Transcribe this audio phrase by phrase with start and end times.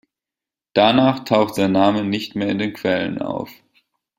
[0.73, 3.51] Danach taucht sein Name nicht mehr in den Quellen auf.